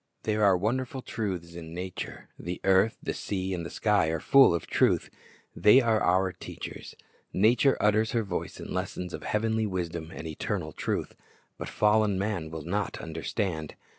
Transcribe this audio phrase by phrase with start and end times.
[0.23, 2.27] There are wonderful truths in nature.
[2.39, 5.11] The earth, the sea, and the sky are full of truth.
[5.55, 6.95] They are our teachers.
[7.33, 11.13] Nature utters her voice in lessons of heavenly wisdom and eternal truth.
[11.59, 13.75] But fallen man will not understand.